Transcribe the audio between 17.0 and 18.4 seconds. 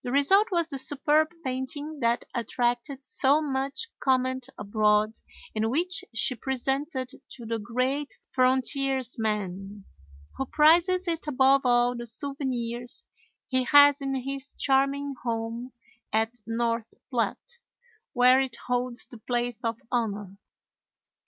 Platte, where